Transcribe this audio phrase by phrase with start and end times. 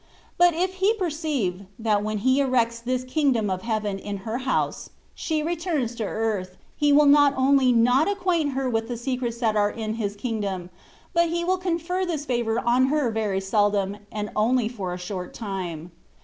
[0.35, 4.39] But if He perceive, that when He erects this ^^ kingdom of heaven^' in her
[4.39, 6.57] house, she returns to the earth.
[6.75, 10.71] He will not only mt acquaint her with the secrets that are in His kingdom,
[11.13, 15.35] but He will confer this favour on her very seldom, and only for a short
[15.35, 15.91] time.